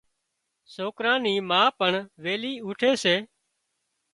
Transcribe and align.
سوڪران 0.75 1.19
ني 1.25 1.33
ما 1.49 1.61
پڻ 1.79 1.91
ويلِي 2.23 2.53
اُوٺي 2.65 2.91
سي۔ 3.03 3.15